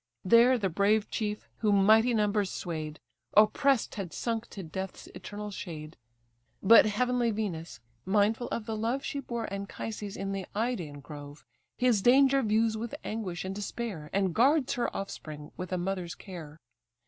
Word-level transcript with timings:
There 0.25 0.57
the 0.57 0.67
brave 0.67 1.11
chief, 1.11 1.47
who 1.57 1.71
mighty 1.71 2.15
numbers 2.15 2.49
sway'd, 2.49 2.99
Oppress'd 3.37 3.93
had 3.93 4.13
sunk 4.13 4.47
to 4.49 4.63
death's 4.63 5.05
eternal 5.13 5.51
shade, 5.51 5.95
But 6.63 6.87
heavenly 6.87 7.29
Venus, 7.29 7.79
mindful 8.03 8.47
of 8.47 8.65
the 8.65 8.75
love 8.75 9.03
She 9.03 9.19
bore 9.19 9.45
Anchises 9.53 10.17
in 10.17 10.31
the 10.31 10.47
Idaean 10.55 11.01
grove, 11.01 11.45
His 11.77 12.01
danger 12.01 12.41
views 12.41 12.75
with 12.75 12.95
anguish 13.03 13.45
and 13.45 13.53
despair, 13.53 14.09
And 14.11 14.33
guards 14.33 14.73
her 14.73 14.89
offspring 14.95 15.51
with 15.55 15.71
a 15.71 15.77
mother's 15.77 16.15
care. 16.15 16.57